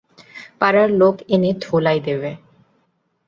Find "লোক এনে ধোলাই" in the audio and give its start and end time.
0.91-1.99